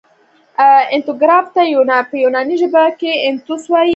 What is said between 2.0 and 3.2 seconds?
په یوناني ژبه کښي